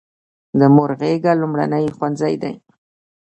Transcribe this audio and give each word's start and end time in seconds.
د 0.59 0.61
مور 0.75 0.91
غیږه 0.99 1.33
لومړنی 1.41 1.85
ښوونځی 1.95 2.33
دی. 2.41 2.53